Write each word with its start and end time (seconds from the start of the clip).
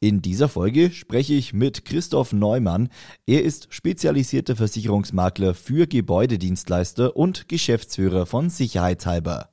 In 0.00 0.22
dieser 0.22 0.48
Folge 0.48 0.90
spreche 0.90 1.34
ich 1.34 1.52
mit 1.52 1.84
Christoph 1.84 2.32
Neumann. 2.32 2.88
Er 3.26 3.42
ist 3.42 3.68
spezialisierter 3.70 4.56
Versicherungsmakler 4.56 5.54
für 5.54 5.86
Gebäudedienstleister 5.86 7.16
und 7.16 7.48
Geschäftsführer 7.48 8.26
von 8.26 8.50
Sicherheitshalber. 8.50 9.51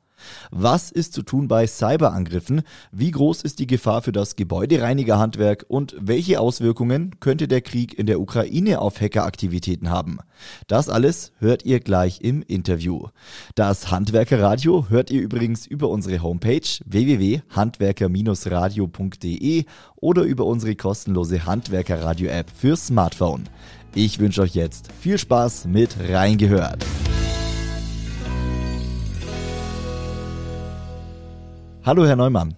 Was 0.52 0.92
ist 0.92 1.14
zu 1.14 1.22
tun 1.22 1.48
bei 1.48 1.68
Cyberangriffen? 1.68 2.64
Wie 2.92 3.12
groß 3.12 3.44
ist 3.44 3.60
die 3.60 3.68
Gefahr 3.68 4.02
für 4.02 4.12
das 4.12 4.36
Gebäudereinigerhandwerk 4.36 5.66
und 5.68 5.96
welche 6.00 6.40
Auswirkungen 6.40 7.20
könnte 7.20 7.48
der 7.48 7.62
Krieg 7.62 7.98
in 7.98 8.06
der 8.06 8.20
Ukraine 8.20 8.80
auf 8.80 9.00
Hackeraktivitäten 9.00 9.90
haben? 9.90 10.20
Das 10.68 10.90
alles 10.90 11.32
hört 11.40 11.66
ihr 11.66 11.80
gleich 11.80 12.22
im 12.22 12.42
Interview. 12.42 13.08
Das 13.56 13.92
Handwerkerradio 13.92 14.88
hört 14.90 15.12
ihr 15.12 15.22
übrigens 15.22 15.68
über 15.68 15.90
unsere 15.90 16.22
Homepage 16.22 16.68
www.handwerker-radio.de 16.86 19.66
oder 19.96 20.24
über 20.24 20.46
unsere 20.46 20.76
kostenlose 20.76 21.46
Handwerkerradio-App 21.46 22.52
für 22.56 22.76
Smartphone. 22.76 23.46
Ich 23.96 24.20
wünsche 24.20 24.42
euch 24.42 24.54
jetzt 24.54 24.90
viel 25.00 25.18
Spaß 25.18 25.66
mit 25.66 25.96
Reingehört. 26.00 26.86
Hallo, 31.86 32.06
Herr 32.06 32.18
Neumann. 32.18 32.56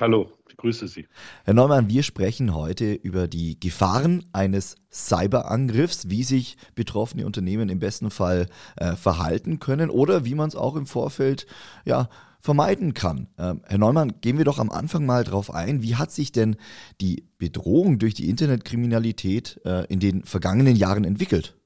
Hallo, 0.00 0.32
ich 0.48 0.56
grüße 0.56 0.88
Sie. 0.88 1.06
Herr 1.44 1.54
Neumann, 1.54 1.88
wir 1.88 2.02
sprechen 2.02 2.56
heute 2.56 2.92
über 2.92 3.28
die 3.28 3.58
Gefahren 3.60 4.24
eines 4.32 4.74
Cyberangriffs, 4.92 6.10
wie 6.10 6.24
sich 6.24 6.56
betroffene 6.74 7.24
Unternehmen 7.24 7.68
im 7.68 7.78
besten 7.78 8.10
Fall 8.10 8.48
äh, 8.76 8.96
verhalten 8.96 9.60
können 9.60 9.90
oder 9.90 10.24
wie 10.24 10.34
man 10.34 10.48
es 10.48 10.56
auch 10.56 10.74
im 10.74 10.86
Vorfeld 10.86 11.46
ja, 11.84 12.08
vermeiden 12.40 12.94
kann. 12.94 13.28
Ähm, 13.38 13.62
Herr 13.64 13.78
Neumann, 13.78 14.14
gehen 14.20 14.38
wir 14.38 14.44
doch 14.44 14.58
am 14.58 14.70
Anfang 14.70 15.06
mal 15.06 15.22
drauf 15.22 15.54
ein. 15.54 15.82
Wie 15.82 15.94
hat 15.94 16.10
sich 16.10 16.32
denn 16.32 16.56
die 17.00 17.28
Bedrohung 17.38 18.00
durch 18.00 18.14
die 18.14 18.28
Internetkriminalität 18.28 19.60
äh, 19.64 19.86
in 19.86 20.00
den 20.00 20.24
vergangenen 20.24 20.74
Jahren 20.74 21.04
entwickelt? 21.04 21.56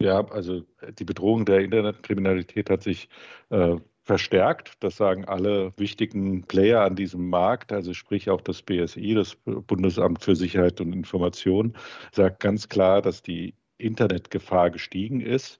Ja, 0.00 0.26
also 0.26 0.62
die 0.98 1.04
Bedrohung 1.04 1.46
der 1.46 1.60
Internetkriminalität 1.60 2.68
hat 2.70 2.82
sich 2.82 3.08
äh, 3.50 3.76
verstärkt. 4.06 4.74
Das 4.80 4.96
sagen 4.96 5.24
alle 5.26 5.72
wichtigen 5.76 6.44
Player 6.44 6.82
an 6.82 6.96
diesem 6.96 7.28
Markt, 7.28 7.72
also 7.72 7.92
sprich 7.92 8.30
auch 8.30 8.40
das 8.40 8.62
BSI, 8.62 9.14
das 9.14 9.36
Bundesamt 9.44 10.22
für 10.22 10.36
Sicherheit 10.36 10.80
und 10.80 10.92
Information, 10.92 11.76
sagt 12.12 12.40
ganz 12.40 12.68
klar, 12.68 13.02
dass 13.02 13.22
die 13.22 13.54
Internetgefahr 13.78 14.70
gestiegen 14.70 15.20
ist. 15.20 15.58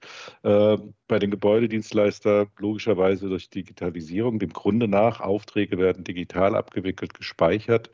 Äh, 1.07 1.13
bei 1.17 1.19
den 1.19 1.31
Gebäudedienstleistern 1.31 2.47
logischerweise 2.57 3.29
durch 3.29 3.49
Digitalisierung, 3.49 4.39
dem 4.39 4.51
Grunde 4.51 4.87
nach, 4.87 5.19
Aufträge 5.21 5.77
werden 5.77 6.03
digital 6.03 6.55
abgewickelt, 6.55 7.13
gespeichert 7.13 7.89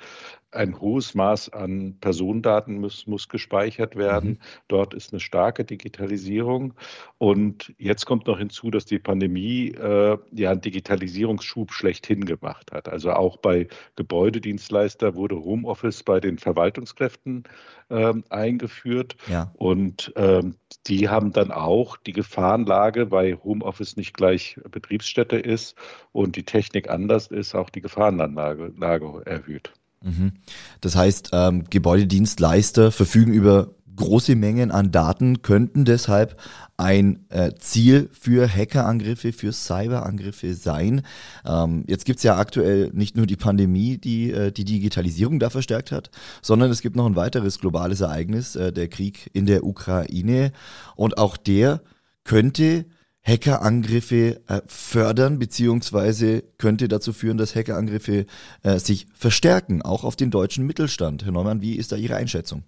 ein 0.53 0.79
hohes 0.79 1.15
Maß 1.15 1.49
an 1.49 1.97
Personendaten 1.99 2.79
muss, 2.79 3.07
muss 3.07 3.27
gespeichert 3.29 3.95
werden. 3.95 4.31
Mhm. 4.31 4.37
Dort 4.67 4.93
ist 4.93 5.11
eine 5.11 5.19
starke 5.19 5.65
Digitalisierung. 5.65 6.73
Und 7.17 7.73
jetzt 7.77 8.05
kommt 8.05 8.27
noch 8.27 8.37
hinzu, 8.37 8.71
dass 8.71 8.85
die 8.85 8.99
Pandemie 8.99 9.69
äh, 9.69 10.17
ja 10.31 10.51
einen 10.51 10.61
Digitalisierungsschub 10.61 11.71
schlechthin 11.71 12.25
gemacht 12.25 12.71
hat. 12.71 12.87
Also 12.89 13.11
auch 13.11 13.37
bei 13.37 13.67
Gebäudedienstleister 13.95 15.15
wurde 15.15 15.35
Homeoffice 15.43 16.03
bei 16.03 16.19
den 16.19 16.37
Verwaltungskräften 16.37 17.43
äh, 17.89 18.13
eingeführt. 18.29 19.15
Ja. 19.27 19.51
Und 19.55 20.13
ähm, 20.15 20.55
die 20.87 21.09
haben 21.09 21.31
dann 21.31 21.51
auch 21.51 21.97
die 21.97 22.13
Gefahrenlage, 22.13 23.02
weil 23.11 23.37
Homeoffice 23.43 23.97
nicht 23.97 24.13
gleich 24.13 24.59
Betriebsstätte 24.69 25.37
ist 25.37 25.75
und 26.11 26.35
die 26.35 26.43
Technik 26.43 26.89
anders 26.89 27.27
ist, 27.27 27.55
auch 27.55 27.69
die 27.69 27.81
Gefahrenlage 27.81 28.73
erhöht. 29.25 29.73
Mhm. 30.01 30.33
Das 30.81 30.95
heißt, 30.95 31.29
ähm, 31.33 31.63
Gebäudedienstleister 31.69 32.91
verfügen 32.91 33.33
über 33.33 33.69
große 33.95 34.35
Mengen 34.35 34.71
an 34.71 34.91
Daten, 34.91 35.41
könnten 35.41 35.85
deshalb 35.85 36.39
ein 36.77 37.25
äh, 37.29 37.51
Ziel 37.59 38.09
für 38.11 38.47
Hackerangriffe, 38.47 39.33
für 39.33 39.51
Cyberangriffe 39.51 40.55
sein. 40.55 41.03
Ähm, 41.45 41.83
jetzt 41.87 42.05
gibt 42.05 42.17
es 42.17 42.23
ja 42.23 42.37
aktuell 42.37 42.89
nicht 42.93 43.15
nur 43.15 43.27
die 43.27 43.35
Pandemie, 43.35 43.97
die 43.97 44.31
äh, 44.31 44.51
die 44.51 44.65
Digitalisierung 44.65 45.39
da 45.39 45.49
verstärkt 45.49 45.91
hat, 45.91 46.09
sondern 46.41 46.71
es 46.71 46.81
gibt 46.81 46.95
noch 46.95 47.05
ein 47.05 47.15
weiteres 47.15 47.59
globales 47.59 48.01
Ereignis, 48.01 48.55
äh, 48.55 48.73
der 48.73 48.87
Krieg 48.87 49.29
in 49.33 49.45
der 49.45 49.63
Ukraine. 49.63 50.51
Und 50.95 51.17
auch 51.17 51.37
der 51.37 51.81
könnte 52.23 52.85
Hackerangriffe 53.25 54.41
äh, 54.47 54.61
fördern, 54.67 55.39
beziehungsweise 55.39 56.43
könnte 56.57 56.87
dazu 56.87 57.13
führen, 57.13 57.37
dass 57.37 57.55
Hackerangriffe 57.55 58.25
äh, 58.63 58.79
sich 58.79 59.07
verstärken, 59.13 59.81
auch 59.81 60.03
auf 60.03 60.15
den 60.15 60.29
deutschen 60.29 60.65
Mittelstand. 60.65 61.23
Herr 61.23 61.31
Neumann, 61.31 61.61
wie 61.61 61.75
ist 61.75 61.91
da 61.91 61.95
Ihre 61.95 62.15
Einschätzung? 62.15 62.63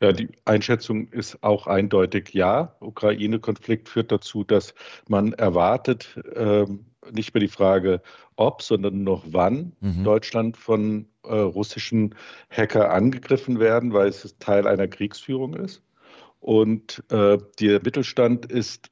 Ja, 0.00 0.12
die 0.12 0.28
Einschätzung 0.44 1.08
ist 1.08 1.42
auch 1.42 1.66
eindeutig 1.66 2.30
ja. 2.32 2.76
Ukraine-Konflikt 2.80 3.88
führt 3.88 4.12
dazu, 4.12 4.44
dass 4.44 4.74
man 5.08 5.32
erwartet, 5.32 6.18
ähm, 6.34 6.86
nicht 7.12 7.34
mehr 7.34 7.40
die 7.40 7.48
Frage, 7.48 8.02
ob, 8.36 8.62
sondern 8.62 9.02
noch 9.02 9.24
wann 9.28 9.72
mhm. 9.80 10.04
Deutschland 10.04 10.56
von 10.56 11.06
äh, 11.24 11.34
russischen 11.34 12.14
Hacker 12.50 12.90
angegriffen 12.90 13.60
werden, 13.60 13.92
weil 13.92 14.08
es 14.08 14.36
Teil 14.38 14.66
einer 14.66 14.88
Kriegsführung 14.88 15.54
ist. 15.54 15.82
Und 16.40 17.02
äh, 17.10 17.38
der 17.58 17.80
Mittelstand 17.82 18.46
ist 18.46 18.90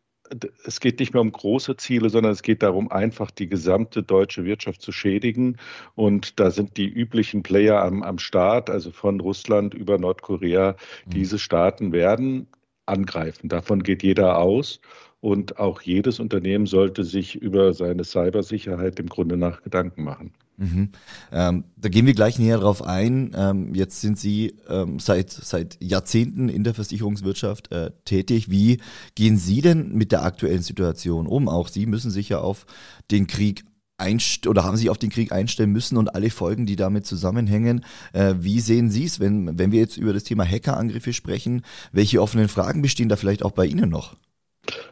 es 0.65 0.81
geht 0.81 1.01
nicht 1.01 1.13
mehr 1.13 1.21
um 1.21 1.33
große 1.33 1.77
Ziele, 1.77 2.11
sondern 2.11 2.33
es 2.33 2.43
geht 2.43 2.63
darum, 2.63 2.91
einfach 2.91 3.31
die 3.31 3.49
gesamte 3.49 4.03
deutsche 4.03 4.45
Wirtschaft 4.45 4.83
zu 4.83 4.93
schädigen. 4.93 5.59
Und 5.95 6.39
da 6.41 6.51
sind 6.51 6.77
die 6.77 6.89
üblichen 6.89 7.43
Player 7.43 7.83
am, 7.83 8.03
am 8.03 8.19
Start, 8.19 8.71
also 8.71 8.91
von 8.91 9.21
Russland 9.21 9.75
über 9.75 9.99
Nordkorea. 9.99 10.77
Mhm. 11.07 11.11
Diese 11.11 11.39
Staaten 11.39 11.93
werden 11.93 12.49
angreifen. 12.87 13.49
Davon 13.49 13.83
geht 13.83 14.03
jeder 14.03 14.39
aus. 14.39 14.81
Und 15.21 15.59
auch 15.59 15.81
jedes 15.81 16.21
Unternehmen 16.21 16.67
sollte 16.67 17.03
sich 17.03 17.35
über 17.35 17.73
seine 17.73 18.05
Cybersicherheit 18.05 19.01
im 19.01 19.09
Grunde 19.09 19.37
nach 19.37 19.63
Gedanken 19.63 20.05
machen. 20.05 20.33
Mhm. 20.56 20.91
Ähm, 21.33 21.65
da 21.77 21.89
gehen 21.89 22.06
wir 22.06 22.15
gleich 22.15 22.39
näher 22.39 22.59
drauf 22.59 22.83
ein. 22.83 23.33
Ähm, 23.37 23.75
jetzt 23.75 24.00
sind 24.00 24.19
Sie 24.19 24.55
ähm, 24.69 24.99
seit, 24.99 25.31
seit 25.31 25.77
Jahrzehnten 25.83 26.49
in 26.49 26.65
der 26.65 26.75
Versicherungswirtschaft 26.75 27.71
äh, 27.72 27.91
tätig. 28.05 28.50
Wie 28.50 28.81
gehen 29.15 29.37
Sie 29.37 29.61
denn 29.61 29.93
mit 29.93 30.12
der 30.12 30.25
aktuellen 30.25 30.62
Situation 30.62 31.27
um? 31.27 31.49
Auch 31.49 31.69
Sie 31.69 31.87
müssen 31.87 32.11
sich 32.11 32.31
ja 32.31 32.39
auf 32.39 32.66
den 33.11 33.27
Krieg 33.27 33.65
einst 33.99 34.47
oder 34.47 34.65
haben 34.65 34.77
sich 34.77 34.91
auf 34.91 34.99
den 34.99 35.11
Krieg 35.11 35.33
einstellen 35.33 35.72
müssen 35.72 35.97
und 35.97 36.15
alle 36.15 36.31
Folgen, 36.31 36.66
die 36.66 36.77
damit 36.77 37.06
zusammenhängen. 37.06 37.84
Äh, 38.12 38.34
wie 38.39 38.61
sehen 38.61 38.91
Sie 38.91 39.05
es, 39.05 39.21
wenn, 39.21 39.59
wenn 39.59 39.72
wir 39.72 39.81
jetzt 39.81 39.97
über 39.97 40.12
das 40.12 40.25
Thema 40.25 40.45
Hackerangriffe 40.45 41.12
sprechen? 41.12 41.62
Welche 41.93 42.21
offenen 42.21 42.49
Fragen 42.49 42.83
bestehen 42.83 43.09
da 43.09 43.16
vielleicht 43.16 43.43
auch 43.43 43.53
bei 43.53 43.66
Ihnen 43.66 43.91
noch? 43.91 44.16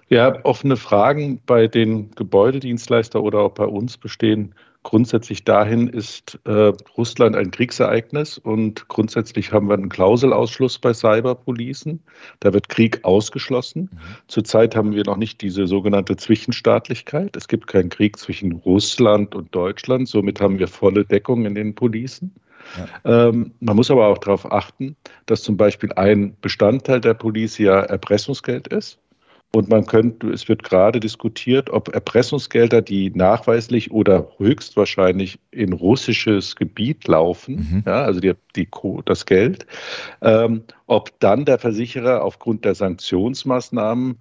Ja, 0.08 0.44
offene 0.44 0.76
Fragen 0.76 1.40
bei 1.44 1.66
den 1.66 2.12
Gebäudedienstleister 2.12 3.22
oder 3.22 3.40
auch 3.40 3.52
bei 3.52 3.64
uns 3.64 3.96
bestehen 3.96 4.54
grundsätzlich 4.84 5.42
dahin, 5.42 5.88
ist 5.88 6.38
äh, 6.44 6.72
Russland 6.96 7.34
ein 7.34 7.50
Kriegsereignis 7.50 8.38
und 8.38 8.86
grundsätzlich 8.88 9.52
haben 9.52 9.68
wir 9.68 9.74
einen 9.74 9.88
Klauselausschluss 9.88 10.78
bei 10.78 10.94
Cyberpolicen. 10.94 12.00
Da 12.38 12.52
wird 12.52 12.68
Krieg 12.68 13.00
ausgeschlossen. 13.02 13.90
Mhm. 13.90 13.98
Zurzeit 14.28 14.76
haben 14.76 14.92
wir 14.92 15.02
noch 15.04 15.16
nicht 15.16 15.40
diese 15.40 15.66
sogenannte 15.66 16.16
Zwischenstaatlichkeit. 16.16 17.34
Es 17.34 17.48
gibt 17.48 17.66
keinen 17.66 17.88
Krieg 17.88 18.18
zwischen 18.18 18.52
Russland 18.52 19.34
und 19.34 19.52
Deutschland. 19.54 20.06
Somit 20.06 20.40
haben 20.40 20.58
wir 20.58 20.68
volle 20.68 21.04
Deckung 21.04 21.46
in 21.46 21.56
den 21.56 21.74
Policen. 21.74 22.32
Ja. 22.78 23.28
Ähm, 23.28 23.52
man 23.60 23.76
muss 23.76 23.90
aber 23.90 24.06
auch 24.06 24.18
darauf 24.18 24.50
achten, 24.50 24.96
dass 25.26 25.42
zum 25.42 25.56
Beispiel 25.56 25.92
ein 25.94 26.36
Bestandteil 26.40 27.00
der 27.00 27.14
Police 27.14 27.58
ja 27.58 27.80
Erpressungsgeld 27.80 28.68
ist. 28.68 28.98
Und 29.54 29.68
man 29.68 29.86
könnte, 29.86 30.30
es 30.30 30.48
wird 30.48 30.64
gerade 30.64 30.98
diskutiert, 30.98 31.70
ob 31.70 31.94
Erpressungsgelder, 31.94 32.82
die 32.82 33.10
nachweislich 33.10 33.92
oder 33.92 34.26
höchstwahrscheinlich 34.38 35.38
in 35.52 35.72
russisches 35.72 36.56
Gebiet 36.56 37.06
laufen, 37.06 37.54
mhm. 37.54 37.82
ja, 37.86 38.02
also 38.02 38.18
die, 38.18 38.32
die, 38.56 38.68
das 39.04 39.26
Geld, 39.26 39.64
ähm, 40.22 40.64
ob 40.88 41.16
dann 41.20 41.44
der 41.44 41.60
Versicherer 41.60 42.24
aufgrund 42.24 42.64
der 42.64 42.74
Sanktionsmaßnahmen 42.74 44.18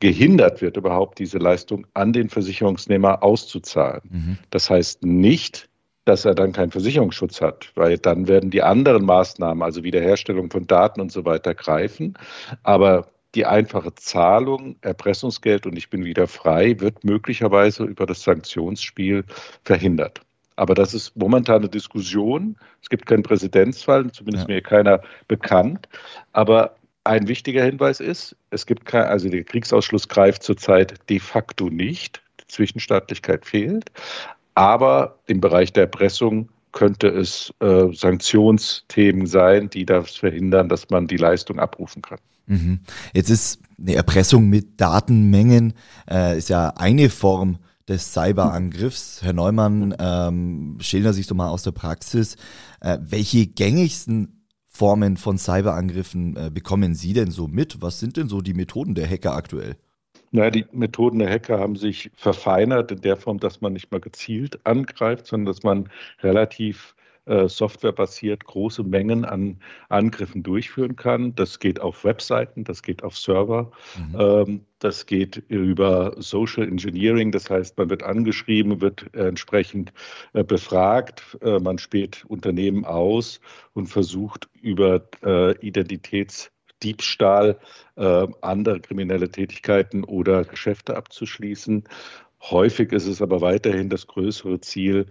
gehindert 0.00 0.60
wird, 0.60 0.76
überhaupt 0.76 1.18
diese 1.18 1.38
Leistung 1.38 1.86
an 1.94 2.12
den 2.12 2.28
Versicherungsnehmer 2.28 3.22
auszuzahlen. 3.22 4.02
Mhm. 4.10 4.38
Das 4.50 4.68
heißt 4.68 5.02
nicht, 5.02 5.70
dass 6.04 6.26
er 6.26 6.34
dann 6.34 6.52
keinen 6.52 6.72
Versicherungsschutz 6.72 7.40
hat, 7.40 7.72
weil 7.74 7.96
dann 7.96 8.28
werden 8.28 8.50
die 8.50 8.62
anderen 8.62 9.06
Maßnahmen, 9.06 9.62
also 9.62 9.82
Wiederherstellung 9.82 10.50
von 10.50 10.66
Daten 10.66 11.00
und 11.00 11.10
so 11.10 11.24
weiter, 11.24 11.54
greifen. 11.54 12.18
Aber 12.62 13.06
die 13.34 13.46
einfache 13.46 13.94
Zahlung, 13.94 14.76
Erpressungsgeld 14.80 15.66
und 15.66 15.76
ich 15.76 15.90
bin 15.90 16.04
wieder 16.04 16.26
frei, 16.26 16.78
wird 16.80 17.04
möglicherweise 17.04 17.84
über 17.84 18.06
das 18.06 18.22
Sanktionsspiel 18.22 19.24
verhindert. 19.64 20.20
Aber 20.56 20.74
das 20.74 20.94
ist 20.94 21.16
momentan 21.16 21.56
eine 21.56 21.68
Diskussion. 21.68 22.56
Es 22.80 22.88
gibt 22.88 23.06
keinen 23.06 23.24
Präzedenzfall, 23.24 24.10
zumindest 24.12 24.48
ja. 24.48 24.54
mir 24.54 24.62
keiner 24.62 25.02
bekannt. 25.26 25.88
Aber 26.32 26.76
ein 27.02 27.26
wichtiger 27.28 27.64
Hinweis 27.64 28.00
ist, 28.00 28.36
es 28.50 28.64
gibt 28.64 28.84
kein, 28.86 29.04
also 29.04 29.28
der 29.28 29.44
Kriegsausschluss 29.44 30.08
greift 30.08 30.42
zurzeit 30.42 30.94
de 31.10 31.18
facto 31.18 31.68
nicht. 31.68 32.22
Die 32.40 32.46
Zwischenstaatlichkeit 32.46 33.44
fehlt. 33.44 33.90
Aber 34.54 35.18
im 35.26 35.40
Bereich 35.40 35.72
der 35.72 35.84
Erpressung 35.84 36.48
könnte 36.70 37.08
es 37.08 37.52
äh, 37.60 37.92
Sanktionsthemen 37.92 39.26
sein, 39.26 39.70
die 39.70 39.84
das 39.84 40.16
verhindern, 40.16 40.68
dass 40.68 40.90
man 40.90 41.06
die 41.06 41.16
Leistung 41.16 41.58
abrufen 41.58 42.02
kann. 42.02 42.18
Mhm. 42.46 42.80
Jetzt 43.12 43.30
ist 43.30 43.60
eine 43.78 43.94
Erpressung 43.94 44.48
mit 44.48 44.80
Datenmengen 44.80 45.74
äh, 46.10 46.38
ist 46.38 46.48
ja 46.48 46.68
eine 46.76 47.10
Form 47.10 47.58
des 47.88 48.12
Cyberangriffs. 48.12 49.22
Herr 49.22 49.32
Neumann, 49.32 49.94
ähm, 49.98 50.78
schildern 50.80 51.12
sich 51.12 51.26
doch 51.26 51.36
mal 51.36 51.48
aus 51.48 51.62
der 51.62 51.72
Praxis. 51.72 52.36
Äh, 52.80 52.98
welche 53.00 53.46
gängigsten 53.46 54.46
Formen 54.68 55.16
von 55.16 55.38
Cyberangriffen 55.38 56.36
äh, 56.36 56.50
bekommen 56.50 56.94
Sie 56.94 57.12
denn 57.12 57.30
so 57.30 57.46
mit? 57.46 57.80
Was 57.82 58.00
sind 58.00 58.16
denn 58.16 58.28
so 58.28 58.40
die 58.40 58.54
Methoden 58.54 58.94
der 58.94 59.08
Hacker 59.08 59.34
aktuell? 59.34 59.76
Naja, 60.32 60.50
die 60.50 60.66
Methoden 60.72 61.20
der 61.20 61.30
Hacker 61.30 61.60
haben 61.60 61.76
sich 61.76 62.10
verfeinert 62.16 62.90
in 62.90 63.00
der 63.02 63.16
Form, 63.16 63.38
dass 63.38 63.60
man 63.60 63.72
nicht 63.72 63.92
mal 63.92 64.00
gezielt 64.00 64.66
angreift, 64.66 65.28
sondern 65.28 65.46
dass 65.46 65.62
man 65.62 65.88
relativ 66.22 66.93
äh, 67.26 67.48
softwarebasiert 67.48 68.44
große 68.44 68.82
Mengen 68.82 69.24
an 69.24 69.58
Angriffen 69.88 70.42
durchführen 70.42 70.94
kann. 70.96 71.34
Das 71.34 71.58
geht 71.58 71.80
auf 71.80 72.04
Webseiten, 72.04 72.64
das 72.64 72.82
geht 72.82 73.02
auf 73.02 73.16
Server, 73.16 73.70
mhm. 73.96 74.16
ähm, 74.20 74.60
das 74.78 75.06
geht 75.06 75.38
über 75.48 76.14
Social 76.18 76.68
Engineering, 76.68 77.32
das 77.32 77.48
heißt, 77.48 77.78
man 77.78 77.88
wird 77.88 78.02
angeschrieben, 78.02 78.82
wird 78.82 79.06
entsprechend 79.14 79.94
äh, 80.34 80.44
befragt, 80.44 81.38
äh, 81.40 81.58
man 81.58 81.78
spielt 81.78 82.26
Unternehmen 82.26 82.84
aus 82.84 83.40
und 83.72 83.86
versucht 83.86 84.50
über 84.60 85.08
äh, 85.24 85.56
Identitätsdiebstahl 85.66 87.58
äh, 87.96 88.26
andere 88.42 88.80
kriminelle 88.80 89.30
Tätigkeiten 89.30 90.04
oder 90.04 90.44
Geschäfte 90.44 90.94
abzuschließen. 90.94 91.84
Häufig 92.42 92.92
ist 92.92 93.06
es 93.06 93.22
aber 93.22 93.40
weiterhin 93.40 93.88
das 93.88 94.06
größere 94.06 94.60
Ziel, 94.60 95.06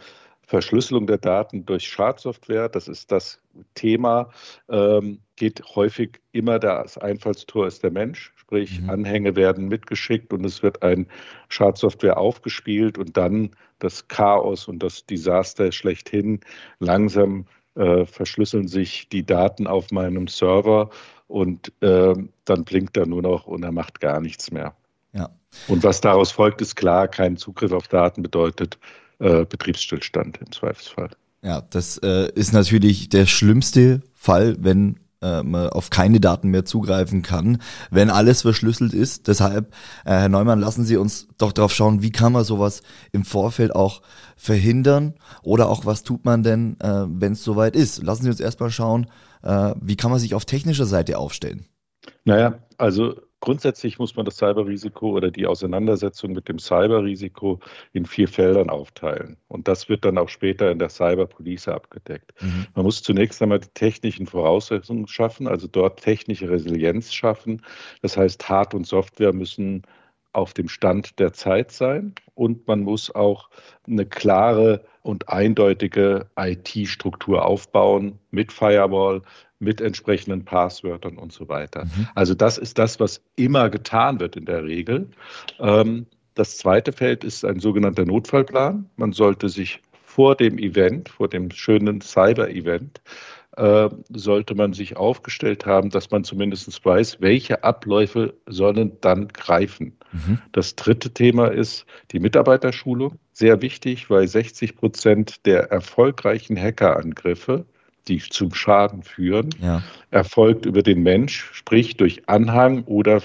Verschlüsselung 0.46 1.08
der 1.08 1.18
Daten 1.18 1.66
durch 1.66 1.88
Schadsoftware, 1.88 2.70
das 2.70 2.88
ist 2.88 3.12
das 3.12 3.40
Thema, 3.76 4.30
ähm, 4.70 5.20
geht 5.36 5.64
häufig 5.76 6.20
immer 6.32 6.60
das 6.60 6.98
Einfallstor 6.98 7.68
ist 7.68 7.84
der 7.84 7.92
Mensch, 7.92 8.34
sprich 8.36 8.82
mhm. 8.82 8.90
Anhänge 8.90 9.36
werden 9.36 9.68
mitgeschickt 9.68 10.34
und 10.34 10.46
es 10.46 10.62
wird 10.62 10.84
ein 10.84 11.08
Schadsoftware 11.50 12.18
aufgespielt 12.18 12.98
und 12.98 13.16
dann 13.18 13.52
das 13.80 14.08
Chaos 14.08 14.68
und 14.68 14.84
das 14.84 15.06
Desaster 15.06 15.72
schlechthin. 15.72 16.40
Langsam 16.80 17.46
äh, 17.76 18.06
verschlüsseln 18.06 18.68
sich 18.68 19.10
die 19.10 19.26
Daten 19.26 19.66
auf 19.66 19.92
meinem 19.92 20.28
Server 20.28 20.90
und 21.28 21.72
äh, 21.82 22.14
dann 22.46 22.64
blinkt 22.64 22.98
er 22.98 23.06
nur 23.06 23.22
noch 23.22 23.48
und 23.48 23.64
er 23.64 23.72
macht 23.72 24.00
gar 24.00 24.20
nichts 24.20 24.52
mehr. 24.52 24.76
Ja. 25.14 25.30
Und 25.68 25.84
was 25.84 26.02
daraus 26.02 26.32
folgt, 26.32 26.62
ist 26.62 26.76
klar, 26.76 27.08
kein 27.08 27.38
Zugriff 27.38 27.72
auf 27.72 27.88
Daten 27.88 28.24
bedeutet 28.24 28.78
äh, 29.24 29.46
Betriebsstillstand 29.46 30.38
im 30.38 30.52
Zweifelsfall. 30.52 31.10
Ja, 31.42 31.62
das 31.62 31.98
äh, 31.98 32.30
ist 32.36 32.54
natürlich 32.54 33.10
der 33.10 33.26
schlimmste 33.26 34.02
Fall, 34.14 34.58
wenn 34.60 35.00
äh, 35.22 35.44
man 35.44 35.70
auf 35.70 35.90
keine 35.90 36.20
Daten 36.20 36.50
mehr 36.50 36.66
zugreifen 36.66 37.22
kann, 37.22 37.62
wenn 37.90 38.10
alles 38.10 38.42
verschlüsselt 38.42 38.94
ist. 38.94 39.28
Deshalb, 39.28 39.74
äh, 40.06 40.12
Herr 40.12 40.30
Neumann, 40.30 40.60
lassen 40.60 40.84
Sie 40.84 40.98
uns 40.98 41.28
doch 41.38 41.54
darauf 41.54 41.74
schauen, 41.74 42.02
wie 42.02 42.12
kann 42.12 42.34
man 42.34 42.44
sowas 42.44 42.82
im 43.12 43.24
Vorfeld 43.24 43.74
auch 43.74 44.02
verhindern 44.36 45.16
oder 45.42 45.70
auch 45.70 45.86
was 45.86 46.04
tut 46.04 46.26
man 46.26 46.44
denn, 46.44 46.78
äh, 46.82 47.06
wenn 47.08 47.34
es 47.34 47.44
soweit 47.44 47.76
ist. 47.76 48.04
Lassen 48.04 48.24
Sie 48.24 48.30
uns 48.30 48.40
erstmal 48.40 48.72
schauen, 48.72 49.08
wie 49.82 49.98
kann 49.98 50.10
man 50.10 50.22
sich 50.22 50.36
auf 50.36 50.46
technischer 50.46 50.86
Seite 50.86 51.18
aufstellen. 51.18 51.66
Naja, 52.24 52.60
also 52.78 53.20
Grundsätzlich 53.44 54.00
muss 54.00 54.16
man 54.16 54.24
das 54.24 54.38
Cyberrisiko 54.38 55.10
oder 55.10 55.30
die 55.30 55.48
Auseinandersetzung 55.48 56.32
mit 56.32 56.48
dem 56.48 56.60
Cyberrisiko 56.60 57.60
in 57.92 58.06
vier 58.06 58.30
Feldern 58.30 58.70
aufteilen. 58.70 59.36
Und 59.50 59.68
das 59.68 59.90
wird 59.90 60.06
dann 60.06 60.18
auch 60.18 60.30
später 60.30 60.72
in 60.72 60.80
der 60.80 60.88
Cyberpolice 60.88 61.68
abgedeckt. 61.74 62.32
Mhm. 62.42 62.68
Man 62.74 62.86
muss 62.86 63.04
zunächst 63.04 63.42
einmal 63.42 63.60
die 63.60 63.68
technischen 63.74 64.28
Voraussetzungen 64.28 65.08
schaffen, 65.08 65.50
also 65.50 65.68
dort 65.68 66.02
technische 66.02 66.50
Resilienz 66.50 67.14
schaffen. 67.14 67.62
Das 68.02 68.16
heißt, 68.16 68.48
Hard- 68.48 68.76
und 68.76 68.88
Software 68.88 69.34
müssen 69.34 69.84
auf 70.34 70.54
dem 70.54 70.68
Stand 70.68 71.20
der 71.20 71.34
Zeit 71.34 71.72
sein 71.72 72.14
und 72.36 72.68
man 72.68 72.82
muss 72.82 73.14
auch 73.14 73.50
eine 73.88 74.06
klare 74.06 74.84
und 75.02 75.30
eindeutige 75.30 76.28
IT-Struktur 76.38 77.46
aufbauen 77.46 78.20
mit 78.32 78.52
Firewall, 78.52 79.22
mit 79.60 79.82
entsprechenden 79.82 80.46
Passwörtern 80.46 81.18
und 81.18 81.32
so 81.32 81.48
weiter. 81.50 81.86
Mhm. 81.86 82.08
Also 82.16 82.34
das 82.34 82.58
ist 82.58 82.78
das, 82.80 83.00
was 83.00 83.22
immer 83.36 83.70
getan 83.70 84.20
wird 84.20 84.36
in 84.36 84.46
der 84.46 84.64
Regel. 84.64 85.10
Ähm, 85.60 86.08
das 86.36 86.58
zweite 86.58 86.92
Feld 86.92 87.24
ist 87.24 87.46
ein 87.46 87.60
sogenannter 87.60 88.06
Notfallplan. 88.06 88.90
Man 88.96 89.14
sollte 89.14 89.50
sich 89.50 89.82
vor 90.04 90.36
dem 90.36 90.58
Event, 90.58 91.10
vor 91.10 91.28
dem 91.28 91.52
schönen 91.52 92.02
Cyber-Event, 92.02 93.02
äh, 93.58 93.90
sollte 94.10 94.56
man 94.56 94.74
sich 94.74 94.98
aufgestellt 94.98 95.66
haben, 95.66 95.90
dass 95.90 96.12
man 96.12 96.24
zumindest 96.24 96.84
weiß, 96.84 97.22
welche 97.22 97.64
Abläufe 97.64 98.34
sollen 98.48 98.98
dann 99.02 99.28
greifen. 99.28 99.98
Mhm. 100.12 100.40
Das 100.52 100.76
dritte 100.76 101.12
Thema 101.12 101.48
ist 101.48 101.86
die 102.12 102.20
Mitarbeiterschulung. 102.20 103.20
Sehr 103.32 103.62
wichtig, 103.62 104.10
weil 104.10 104.28
60 104.28 104.76
Prozent 104.76 105.46
der 105.46 105.72
erfolgreichen 105.72 106.58
Hackerangriffe 106.58 107.66
die 108.08 108.20
zum 108.20 108.54
Schaden 108.54 109.04
führen, 109.04 109.50
ja. 109.62 109.82
erfolgt 110.12 110.66
über 110.66 110.84
den 110.84 111.04
Mensch, 111.04 111.50
sprich 111.54 111.96
durch 111.96 112.28
Anhang 112.28 112.84
oder 112.84 113.22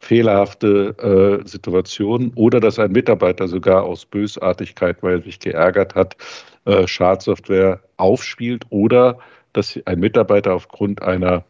fehlerhafte 0.00 1.42
äh, 1.44 1.48
Situationen 1.48 2.32
oder 2.34 2.60
dass 2.60 2.78
ein 2.78 2.92
Mitarbeiter 2.92 3.46
sogar 3.48 3.84
aus 3.84 4.04
Bösartigkeit, 4.04 5.02
weil 5.02 5.18
er 5.18 5.22
sich 5.22 5.38
geärgert 5.38 5.94
hat, 5.94 6.16
äh, 6.64 6.86
Schadsoftware 6.86 7.80
aufspielt 7.96 8.64
oder 8.70 9.18
dass 9.56 9.78
ein 9.84 10.00
Mitarbeiter 10.00 10.54
aufgrund 10.54 11.02
einer 11.02 11.44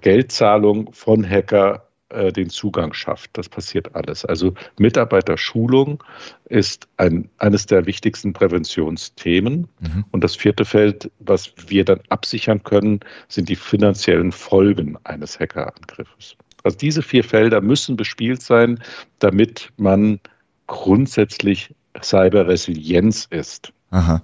Geldzahlung 0.00 0.92
von 0.92 1.28
Hacker 1.28 1.86
äh, 2.08 2.32
den 2.32 2.50
Zugang 2.50 2.92
schafft. 2.92 3.30
Das 3.34 3.48
passiert 3.48 3.94
alles. 3.96 4.24
Also 4.24 4.54
Mitarbeiterschulung 4.78 6.02
ist 6.44 6.86
ein, 6.98 7.28
eines 7.38 7.66
der 7.66 7.86
wichtigsten 7.86 8.32
Präventionsthemen. 8.32 9.68
Mhm. 9.80 10.04
Und 10.12 10.22
das 10.22 10.36
vierte 10.36 10.64
Feld, 10.64 11.10
was 11.18 11.52
wir 11.66 11.84
dann 11.84 12.00
absichern 12.08 12.62
können, 12.62 13.00
sind 13.28 13.48
die 13.48 13.56
finanziellen 13.56 14.30
Folgen 14.30 14.96
eines 15.04 15.40
Hackerangriffes. 15.40 16.36
Also 16.62 16.78
diese 16.78 17.02
vier 17.02 17.24
Felder 17.24 17.60
müssen 17.60 17.96
bespielt 17.96 18.42
sein, 18.42 18.80
damit 19.18 19.72
man 19.76 20.20
grundsätzlich 20.66 21.74
Cyberresilienz 22.00 23.26
ist. 23.30 23.72
Aha. 23.90 24.22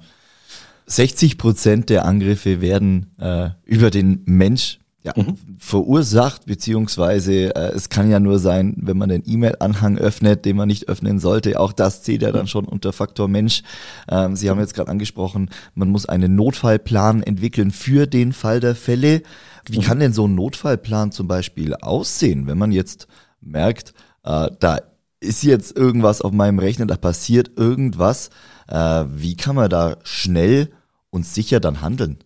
60 0.86 1.38
Prozent 1.38 1.90
der 1.90 2.04
Angriffe 2.04 2.60
werden 2.60 3.14
äh, 3.18 3.50
über 3.64 3.90
den 3.90 4.22
Mensch 4.26 4.78
ja, 5.04 5.12
mhm. 5.16 5.36
verursacht, 5.58 6.46
beziehungsweise 6.46 7.54
äh, 7.56 7.72
es 7.74 7.88
kann 7.88 8.10
ja 8.10 8.20
nur 8.20 8.38
sein, 8.38 8.76
wenn 8.78 8.96
man 8.96 9.08
den 9.08 9.24
E-Mail-Anhang 9.26 9.98
öffnet, 9.98 10.44
den 10.44 10.56
man 10.56 10.68
nicht 10.68 10.88
öffnen 10.88 11.18
sollte. 11.18 11.58
Auch 11.58 11.72
das 11.72 12.02
zählt 12.02 12.22
ja 12.22 12.30
dann 12.30 12.46
schon 12.46 12.66
unter 12.66 12.92
Faktor 12.92 13.26
Mensch. 13.26 13.62
Ähm, 14.08 14.36
Sie 14.36 14.48
haben 14.48 14.60
jetzt 14.60 14.74
gerade 14.74 14.90
angesprochen, 14.90 15.50
man 15.74 15.88
muss 15.88 16.06
einen 16.06 16.36
Notfallplan 16.36 17.22
entwickeln 17.22 17.72
für 17.72 18.06
den 18.06 18.32
Fall 18.32 18.60
der 18.60 18.76
Fälle. 18.76 19.22
Wie 19.68 19.78
mhm. 19.78 19.82
kann 19.82 19.98
denn 19.98 20.12
so 20.12 20.28
ein 20.28 20.36
Notfallplan 20.36 21.10
zum 21.10 21.26
Beispiel 21.26 21.74
aussehen, 21.74 22.46
wenn 22.46 22.58
man 22.58 22.70
jetzt 22.70 23.08
merkt, 23.40 23.94
äh, 24.22 24.50
da 24.60 24.78
ist 25.22 25.42
jetzt 25.42 25.76
irgendwas 25.76 26.20
auf 26.20 26.32
meinem 26.32 26.58
Rechner, 26.58 26.86
da 26.86 26.96
passiert 26.96 27.52
irgendwas. 27.56 28.30
Äh, 28.68 29.04
wie 29.08 29.36
kann 29.36 29.56
man 29.56 29.70
da 29.70 29.96
schnell 30.02 30.70
und 31.10 31.26
sicher 31.26 31.60
dann 31.60 31.80
handeln? 31.80 32.18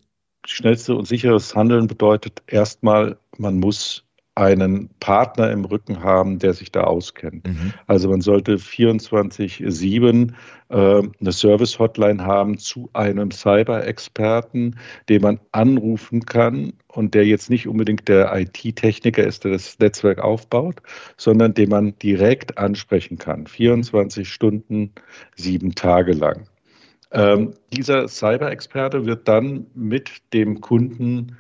schnellste 0.47 0.95
und 0.95 1.07
sicheres 1.07 1.55
Handeln 1.55 1.87
bedeutet 1.87 2.43
erstmal, 2.47 3.19
man 3.37 3.59
muss 3.59 4.05
einen 4.37 4.90
Partner 5.00 5.50
im 5.50 5.64
Rücken 5.64 6.02
haben, 6.02 6.38
der 6.38 6.52
sich 6.52 6.71
da 6.71 6.83
auskennt. 6.83 7.49
Mhm. 7.49 7.73
Also 7.87 8.11
man 8.11 8.21
sollte 8.21 8.57
24-7 8.57 10.33
äh, 10.69 10.75
eine 10.75 11.33
Service-Hotline 11.33 12.23
haben 12.23 12.59
zu 12.59 12.90
einem 12.93 13.31
Cyber-Experten, 13.31 14.76
den 15.09 15.23
man 15.23 15.40
anrufen 15.52 16.26
kann 16.26 16.75
und 16.88 17.14
der 17.14 17.25
jetzt 17.25 17.49
nicht 17.49 17.66
unbedingt 17.66 18.09
der 18.09 18.31
IT-Techniker 18.37 19.25
ist, 19.25 19.45
der 19.45 19.52
das 19.52 19.78
Netzwerk 19.78 20.19
aufbaut, 20.19 20.83
sondern 21.16 21.55
den 21.55 21.71
man 21.71 21.99
direkt 21.99 22.59
ansprechen 22.59 23.16
kann. 23.16 23.47
24 23.47 24.28
Stunden, 24.28 24.93
sieben 25.35 25.75
Tage 25.75 26.12
lang. 26.12 26.47
Ähm, 27.11 27.55
dieser 27.73 28.07
Cyber-Experte 28.07 29.07
wird 29.07 29.28
dann 29.28 29.66
mit 29.75 30.11
dem 30.35 30.61
Kunden 30.61 31.38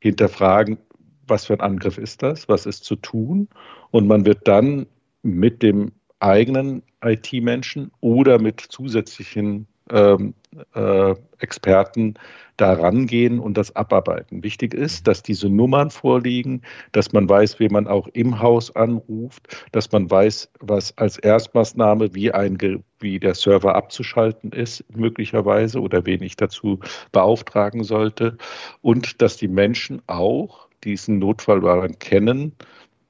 hinterfragen, 0.00 0.78
was 1.26 1.46
für 1.46 1.54
ein 1.54 1.60
Angriff 1.60 1.98
ist 1.98 2.22
das, 2.22 2.48
was 2.48 2.66
ist 2.66 2.84
zu 2.84 2.96
tun. 2.96 3.48
Und 3.90 4.06
man 4.06 4.26
wird 4.26 4.46
dann 4.48 4.86
mit 5.22 5.62
dem 5.62 5.92
eigenen 6.20 6.82
IT-Menschen 7.02 7.90
oder 8.00 8.40
mit 8.40 8.60
zusätzlichen 8.60 9.66
ähm, 9.90 10.34
äh, 10.74 11.14
Experten 11.38 12.14
da 12.56 12.72
rangehen 12.72 13.40
und 13.40 13.58
das 13.58 13.74
abarbeiten. 13.74 14.42
Wichtig 14.42 14.72
ist, 14.72 15.06
dass 15.08 15.22
diese 15.22 15.48
Nummern 15.48 15.90
vorliegen, 15.90 16.62
dass 16.92 17.12
man 17.12 17.28
weiß, 17.28 17.58
wen 17.58 17.72
man 17.72 17.88
auch 17.88 18.08
im 18.08 18.40
Haus 18.40 18.74
anruft, 18.74 19.66
dass 19.72 19.90
man 19.92 20.10
weiß, 20.10 20.50
was 20.60 20.96
als 20.96 21.18
Erstmaßnahme, 21.18 22.14
wie, 22.14 22.32
ein, 22.32 22.56
wie 23.00 23.18
der 23.18 23.34
Server 23.34 23.74
abzuschalten 23.74 24.52
ist, 24.52 24.84
möglicherweise, 24.94 25.80
oder 25.80 26.06
wen 26.06 26.22
ich 26.22 26.36
dazu 26.36 26.78
beauftragen 27.12 27.82
sollte. 27.82 28.38
Und 28.80 29.20
dass 29.20 29.36
die 29.36 29.48
Menschen 29.48 30.00
auch 30.06 30.68
diesen 30.84 31.18
Notfallwaren 31.18 31.98
kennen, 31.98 32.52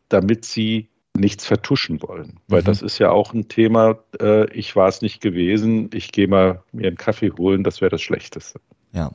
damit 0.09 0.45
sie 0.45 0.89
nichts 1.17 1.47
vertuschen 1.47 2.03
wollen. 2.03 2.41
Weil 2.49 2.63
mhm. 2.63 2.67
das 2.67 2.83
ist 2.83 2.99
ja 2.99 3.11
auch 3.11 3.33
ein 3.33 3.49
Thema, 3.49 3.99
äh, 4.21 4.51
ich 4.53 4.75
war 4.75 4.89
es 4.89 5.01
nicht 5.01 5.21
gewesen, 5.21 5.91
ich 5.93 6.13
gehe 6.13 6.29
mal 6.29 6.63
mir 6.73 6.89
einen 6.89 6.97
Kaffee 6.97 7.31
holen, 7.31 7.63
das 7.63 7.81
wäre 7.81 7.91
das 7.91 8.03
Schlechteste. 8.03 8.61
Ja, 8.93 9.13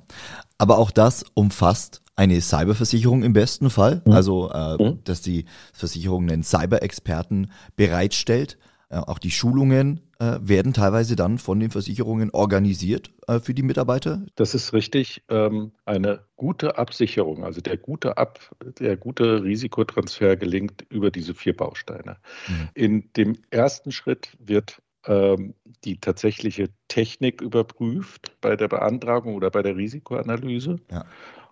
aber 0.58 0.78
auch 0.78 0.92
das 0.92 1.26
umfasst 1.34 2.02
eine 2.16 2.42
Cyberversicherung 2.42 3.24
im 3.24 3.34
besten 3.34 3.70
Fall, 3.70 4.02
mhm. 4.06 4.12
also 4.12 4.52
äh, 4.52 4.82
mhm. 4.82 5.00
dass 5.04 5.22
die 5.22 5.46
Versicherung 5.74 6.30
einen 6.30 6.44
Cyber-Experten 6.44 7.52
bereitstellt. 7.76 8.58
Äh, 8.90 8.98
auch 8.98 9.20
die 9.20 9.32
Schulungen 9.32 10.02
werden 10.20 10.74
teilweise 10.74 11.16
dann 11.16 11.38
von 11.38 11.60
den 11.60 11.72
Versicherungen 11.72 12.30
organisiert 12.32 13.12
äh, 13.28 13.40
für 13.40 13.54
die 13.54 13.64
Mitarbeiter. 13.64 14.26
Das 14.36 14.54
ist 14.54 14.74
richtig. 14.74 15.24
Ähm, 15.30 15.72
eine 15.86 16.22
gute 16.36 16.78
Absicherung, 16.78 17.46
also 17.46 17.62
der 17.62 17.78
gute, 17.78 18.18
Ab, 18.18 18.40
der 18.80 18.98
gute 18.98 19.44
Risikotransfer 19.44 20.36
gelingt 20.36 20.86
über 20.90 21.10
diese 21.10 21.34
vier 21.34 21.56
Bausteine. 21.56 22.18
Mhm. 22.48 22.70
In 22.74 23.14
dem 23.14 23.38
ersten 23.50 23.92
Schritt 23.92 24.36
wird 24.40 24.82
ähm, 25.06 25.54
die 25.86 26.00
tatsächliche 26.00 26.70
Technik 26.90 27.42
überprüft 27.42 28.36
bei 28.42 28.56
der 28.56 28.68
Beantragung 28.68 29.36
oder 29.36 29.50
bei 29.50 29.62
der 29.62 29.78
Risikoanalyse. 29.78 30.80
Ja. 30.92 31.06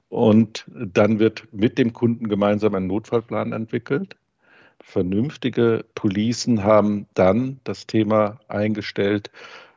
Und 0.09 0.65
dann 0.69 1.19
wird 1.19 1.47
mit 1.51 1.77
dem 1.77 1.93
Kunden 1.93 2.29
gemeinsam 2.29 2.75
ein 2.75 2.87
Notfallplan 2.87 3.51
entwickelt. 3.51 4.15
Vernünftige 4.81 5.85
Policen 5.95 6.63
haben 6.63 7.07
dann 7.13 7.59
das 7.63 7.87
Thema 7.87 8.39
eingestellt, 8.47 9.31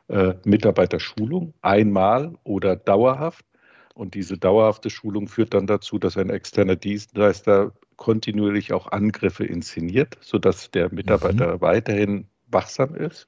äh, 0.07 0.35
Mitarbeiterschulung 0.43 1.53
einmal 1.61 2.35
oder 2.43 2.75
dauerhaft. 2.75 3.45
Und 3.93 4.13
diese 4.15 4.37
dauerhafte 4.37 4.89
Schulung 4.89 5.27
führt 5.27 5.53
dann 5.53 5.67
dazu, 5.67 5.99
dass 5.99 6.17
ein 6.17 6.29
externer 6.29 6.75
Dienstleister 6.75 7.73
kontinuierlich 7.97 8.73
auch 8.73 8.87
Angriffe 8.91 9.45
inszeniert, 9.45 10.17
sodass 10.21 10.71
der 10.71 10.91
Mitarbeiter 10.93 11.55
mhm. 11.55 11.61
weiterhin 11.61 12.27
wachsam 12.47 12.95
ist. 12.95 13.27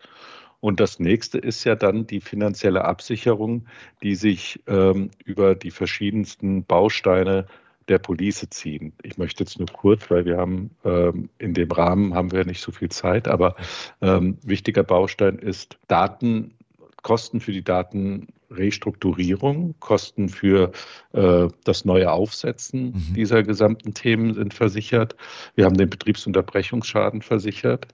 Und 0.60 0.80
das 0.80 0.98
nächste 0.98 1.38
ist 1.40 1.66
ja 1.66 1.76
dann 1.76 2.08
die 2.08 2.22
finanzielle 2.22 2.86
Absicherung, 2.86 3.68
die 4.02 4.16
sich 4.16 4.64
ähm, 4.68 5.12
über 5.26 5.56
die 5.56 5.72
verschiedensten 5.72 6.64
Bausteine 6.64 7.48
der 7.88 8.00
Police 8.00 8.48
ziehen. 8.50 8.94
Ich 9.04 9.18
möchte 9.18 9.44
jetzt 9.44 9.60
nur 9.60 9.68
kurz, 9.68 10.10
weil 10.10 10.26
wir 10.26 10.38
haben 10.38 10.72
ähm, 10.86 11.30
in 11.38 11.54
dem 11.54 11.72
Rahmen 11.72 12.14
haben 12.14 12.32
wir 12.32 12.46
nicht 12.46 12.62
so 12.62 12.72
viel 12.72 12.90
Zeit, 12.90 13.28
aber 13.28 13.56
ähm, 14.02 14.38
wichtiger 14.44 14.84
Baustein 14.84 15.40
ist 15.40 15.78
Daten, 15.88 16.54
Kosten 17.02 17.42
für 17.42 17.52
die 17.52 17.64
Datenrestrukturierung, 17.64 19.76
Kosten 19.80 20.30
für 20.30 20.72
äh, 21.12 21.48
das 21.66 21.86
neue 21.86 22.12
Aufsetzen 22.12 22.94
mhm. 22.94 23.14
dieser 23.14 23.44
gesamten 23.44 23.94
Themen 23.94 24.34
sind 24.34 24.54
versichert. 24.54 25.16
Wir 25.56 25.66
haben 25.66 25.78
den 25.78 25.90
Betriebsunterbrechungsschaden 25.90 27.22
versichert. 27.22 27.88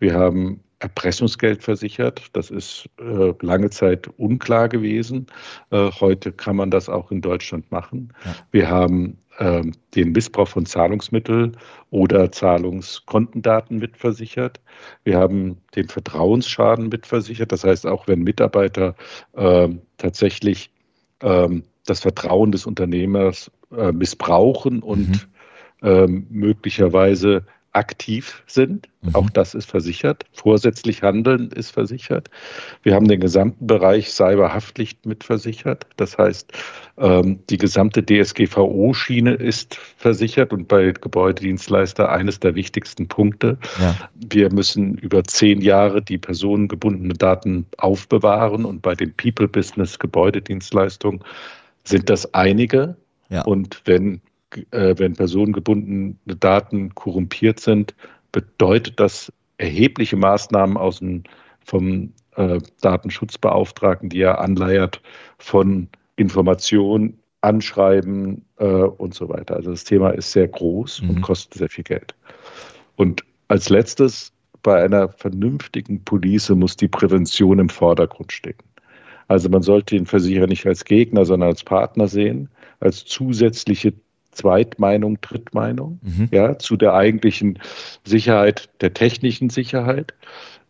Wir 0.00 0.14
haben 0.14 0.60
Erpressungsgeld 0.80 1.62
versichert. 1.62 2.28
Das 2.34 2.50
ist 2.50 2.88
äh, 3.00 3.32
lange 3.40 3.70
Zeit 3.70 4.08
unklar 4.16 4.68
gewesen. 4.68 5.26
Äh, 5.70 5.90
heute 6.00 6.32
kann 6.32 6.56
man 6.56 6.70
das 6.70 6.88
auch 6.88 7.10
in 7.10 7.20
Deutschland 7.20 7.70
machen. 7.70 8.12
Ja. 8.24 8.34
Wir 8.52 8.70
haben 8.70 9.18
den 9.38 10.12
Missbrauch 10.12 10.48
von 10.48 10.66
Zahlungsmitteln 10.66 11.56
oder 11.90 12.32
Zahlungskontendaten 12.32 13.78
mitversichert. 13.78 14.60
Wir 15.04 15.16
haben 15.16 15.58
den 15.76 15.88
Vertrauensschaden 15.88 16.88
mitversichert. 16.88 17.52
Das 17.52 17.62
heißt, 17.62 17.86
auch 17.86 18.08
wenn 18.08 18.22
Mitarbeiter 18.22 18.96
ähm, 19.36 19.80
tatsächlich 19.96 20.70
ähm, 21.22 21.62
das 21.86 22.00
Vertrauen 22.00 22.50
des 22.50 22.66
Unternehmers 22.66 23.50
äh, 23.76 23.92
missbrauchen 23.92 24.82
und 24.82 25.08
mhm. 25.08 25.20
Ähm, 25.80 26.26
möglicherweise 26.28 27.44
aktiv 27.72 28.42
sind. 28.46 28.88
Mhm. 29.02 29.14
Auch 29.14 29.30
das 29.30 29.54
ist 29.54 29.70
versichert. 29.70 30.24
Vorsätzlich 30.32 31.02
handeln 31.02 31.50
ist 31.50 31.70
versichert. 31.70 32.30
Wir 32.82 32.94
haben 32.94 33.06
den 33.06 33.20
gesamten 33.20 33.66
Bereich 33.66 34.10
Cyberhaftpflicht 34.10 35.06
mitversichert. 35.06 35.86
Das 35.96 36.18
heißt, 36.18 36.52
ähm, 36.96 37.40
die 37.50 37.58
gesamte 37.58 38.04
DSGVO-Schiene 38.04 39.34
ist 39.34 39.76
versichert 39.96 40.52
und 40.52 40.66
bei 40.68 40.92
Gebäudedienstleister 40.92 42.10
eines 42.10 42.40
der 42.40 42.54
wichtigsten 42.54 43.06
Punkte. 43.06 43.58
Ja. 43.80 43.96
Wir 44.14 44.52
müssen 44.52 44.96
über 44.96 45.24
zehn 45.24 45.60
Jahre 45.60 46.02
die 46.02 46.18
personengebundene 46.18 47.14
Daten 47.14 47.66
aufbewahren 47.76 48.64
und 48.64 48.82
bei 48.82 48.94
den 48.94 49.14
People-Business 49.14 49.98
Gebäudedienstleistungen 49.98 51.22
sind 51.84 52.10
das 52.10 52.34
einige. 52.34 52.96
Ja. 53.30 53.42
Und 53.42 53.82
wenn 53.84 54.20
äh, 54.70 54.94
wenn 54.96 55.14
personengebundene 55.14 56.16
Daten 56.38 56.94
korrumpiert 56.94 57.60
sind, 57.60 57.94
bedeutet 58.32 59.00
das 59.00 59.32
erhebliche 59.58 60.16
Maßnahmen 60.16 60.76
aus 60.76 61.00
dem, 61.00 61.24
vom 61.64 62.12
äh, 62.36 62.58
Datenschutzbeauftragten, 62.80 64.08
die 64.08 64.20
er 64.20 64.40
anleiert 64.40 65.02
von 65.38 65.88
Information, 66.16 67.18
Anschreiben 67.40 68.44
äh, 68.56 68.64
und 68.64 69.14
so 69.14 69.28
weiter. 69.28 69.56
Also 69.56 69.70
das 69.70 69.84
Thema 69.84 70.10
ist 70.10 70.32
sehr 70.32 70.48
groß 70.48 71.02
mhm. 71.02 71.10
und 71.10 71.20
kostet 71.22 71.54
sehr 71.54 71.68
viel 71.68 71.84
Geld. 71.84 72.14
Und 72.96 73.24
als 73.48 73.68
letztes, 73.68 74.32
bei 74.62 74.82
einer 74.82 75.08
vernünftigen 75.08 76.02
Police 76.04 76.50
muss 76.50 76.76
die 76.76 76.88
Prävention 76.88 77.60
im 77.60 77.68
Vordergrund 77.68 78.32
stehen. 78.32 78.58
Also 79.28 79.48
man 79.48 79.62
sollte 79.62 79.94
den 79.94 80.06
Versicherer 80.06 80.46
nicht 80.46 80.66
als 80.66 80.84
Gegner, 80.84 81.24
sondern 81.24 81.50
als 81.50 81.62
Partner 81.62 82.08
sehen, 82.08 82.48
als 82.80 83.04
zusätzliche 83.04 83.92
Zweitmeinung, 84.38 85.20
Drittmeinung, 85.20 85.98
mhm. 86.02 86.28
ja, 86.30 86.58
zu 86.58 86.76
der 86.76 86.94
eigentlichen 86.94 87.58
Sicherheit, 88.04 88.68
der 88.80 88.94
technischen 88.94 89.50
Sicherheit, 89.50 90.14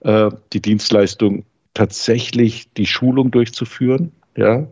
äh, 0.01 0.31
die 0.53 0.63
Dienstleistung 0.63 1.45
tatsächlich 1.75 2.73
die 2.73 2.87
Schulung 2.87 3.31
durchzuführen, 3.31 4.13
ja, 4.37 4.67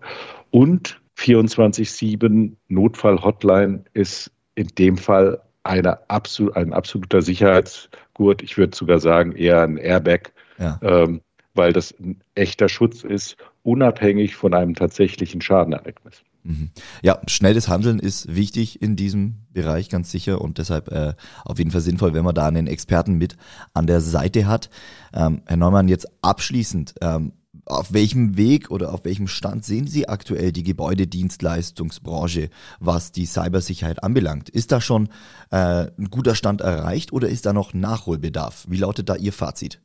und 0.50 1.00
24-7 1.18 2.52
Notfall-Hotline 2.68 3.84
ist 3.94 4.30
in 4.54 4.68
dem 4.78 4.96
Fall 4.96 5.40
eine 5.64 5.98
absolut, 6.08 6.56
ein 6.56 6.72
absoluter 6.72 7.22
Sicherheitsgurt. 7.22 8.42
Ich 8.42 8.56
würde 8.56 8.76
sogar 8.76 9.00
sagen, 9.00 9.32
eher 9.32 9.62
ein 9.62 9.76
Airbag, 9.76 10.32
ja. 10.58 10.78
ähm, 10.82 11.20
weil 11.54 11.72
das 11.72 11.94
ein 11.98 12.20
echter 12.34 12.68
Schutz 12.68 13.02
ist, 13.02 13.36
unabhängig 13.62 14.36
von 14.36 14.54
einem 14.54 14.74
tatsächlichen 14.74 15.40
Schadenereignis. 15.40 16.22
Mhm. 16.46 16.70
Ja, 17.02 17.18
schnelles 17.26 17.68
Handeln 17.68 17.98
ist 17.98 18.34
wichtig 18.34 18.80
in 18.80 18.94
diesem 18.94 19.46
Bereich, 19.52 19.88
ganz 19.88 20.10
sicher. 20.10 20.40
Und 20.40 20.58
deshalb 20.58 20.88
äh, 20.92 21.14
auf 21.44 21.58
jeden 21.58 21.72
Fall 21.72 21.80
sinnvoll, 21.80 22.14
wenn 22.14 22.24
man 22.24 22.34
da 22.34 22.46
einen 22.46 22.68
Experten 22.68 23.14
mit 23.14 23.36
an 23.74 23.86
der 23.86 24.00
Seite 24.00 24.46
hat. 24.46 24.70
Ähm, 25.12 25.42
Herr 25.46 25.56
Neumann, 25.56 25.88
jetzt 25.88 26.06
abschließend, 26.22 26.94
ähm, 27.00 27.32
auf 27.64 27.92
welchem 27.92 28.36
Weg 28.36 28.70
oder 28.70 28.94
auf 28.94 29.04
welchem 29.04 29.26
Stand 29.26 29.64
sehen 29.64 29.88
Sie 29.88 30.08
aktuell 30.08 30.52
die 30.52 30.62
Gebäudedienstleistungsbranche, 30.62 32.50
was 32.78 33.10
die 33.10 33.26
Cybersicherheit 33.26 34.04
anbelangt? 34.04 34.48
Ist 34.48 34.70
da 34.70 34.80
schon 34.80 35.08
äh, 35.50 35.88
ein 35.98 36.10
guter 36.10 36.36
Stand 36.36 36.60
erreicht 36.60 37.12
oder 37.12 37.28
ist 37.28 37.44
da 37.44 37.52
noch 37.52 37.74
Nachholbedarf? 37.74 38.66
Wie 38.68 38.76
lautet 38.76 39.08
da 39.08 39.16
Ihr 39.16 39.32
Fazit? 39.32 39.80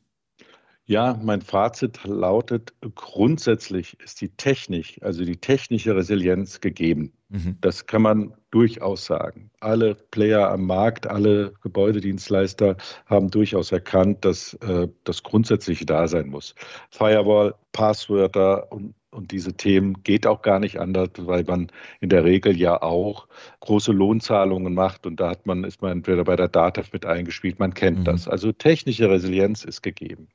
Ja, 0.92 1.18
mein 1.22 1.40
Fazit 1.40 2.00
lautet, 2.04 2.74
grundsätzlich 2.94 3.98
ist 4.00 4.20
die 4.20 4.28
Technik, 4.28 4.98
also 5.00 5.24
die 5.24 5.38
technische 5.38 5.96
Resilienz 5.96 6.60
gegeben. 6.60 7.14
Mhm. 7.30 7.56
Das 7.62 7.86
kann 7.86 8.02
man 8.02 8.34
durchaus 8.50 9.06
sagen. 9.06 9.50
Alle 9.60 9.94
Player 9.94 10.50
am 10.50 10.66
Markt, 10.66 11.06
alle 11.06 11.54
Gebäudedienstleister 11.62 12.76
haben 13.06 13.30
durchaus 13.30 13.72
erkannt, 13.72 14.22
dass 14.26 14.52
äh, 14.60 14.86
das 15.04 15.22
Grundsätzliche 15.22 15.86
da 15.86 16.06
sein 16.08 16.28
muss. 16.28 16.54
Firewall, 16.90 17.54
Passwörter 17.72 18.70
und 18.70 18.94
und 19.14 19.30
diese 19.30 19.52
Themen 19.52 20.02
geht 20.04 20.26
auch 20.26 20.40
gar 20.40 20.58
nicht 20.58 20.80
anders, 20.80 21.10
weil 21.18 21.44
man 21.44 21.70
in 22.00 22.08
der 22.08 22.24
Regel 22.24 22.58
ja 22.58 22.80
auch 22.80 23.28
große 23.60 23.92
Lohnzahlungen 23.92 24.72
macht 24.72 25.04
und 25.06 25.20
da 25.20 25.28
hat 25.28 25.44
man, 25.44 25.64
ist 25.64 25.82
man 25.82 25.92
entweder 25.92 26.24
bei 26.24 26.34
der 26.34 26.48
DATEV 26.48 26.94
mit 26.94 27.04
eingespielt, 27.04 27.58
man 27.58 27.74
kennt 27.74 28.00
mhm. 28.00 28.04
das. 28.04 28.26
Also 28.26 28.52
technische 28.52 29.10
Resilienz 29.10 29.64
ist 29.64 29.82
gegeben. 29.82 30.28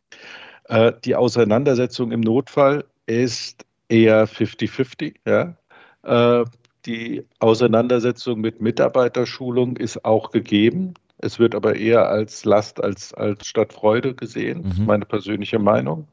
Äh, 0.67 0.93
die 1.05 1.15
Auseinandersetzung 1.15 2.11
im 2.11 2.21
Notfall 2.21 2.85
ist 3.05 3.65
eher 3.89 4.27
50-50. 4.27 5.15
Ja? 5.25 5.55
Äh, 6.03 6.45
die 6.85 7.25
Auseinandersetzung 7.39 8.39
mit 8.39 8.61
Mitarbeiterschulung 8.61 9.77
ist 9.77 10.05
auch 10.05 10.31
gegeben. 10.31 10.93
Es 11.17 11.39
wird 11.39 11.55
aber 11.55 11.75
eher 11.75 12.07
als 12.07 12.45
Last 12.45 12.81
als, 12.81 13.13
als 13.13 13.47
statt 13.47 13.73
Freude 13.73 14.13
gesehen, 14.13 14.73
mhm. 14.77 14.85
meine 14.85 15.05
persönliche 15.05 15.59
Meinung. 15.59 16.07